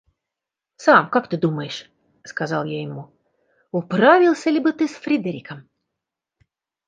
–Сам 0.83 1.11
как 1.11 1.29
ты 1.29 1.37
думаешь?– 1.37 1.87
сказал 2.23 2.65
я 2.65 2.81
ему,– 2.81 3.13
управился 3.71 4.49
ли 4.49 4.59
бы 4.59 4.73
ты 4.73 4.87
с 4.87 4.93
Фридериком? 4.93 5.69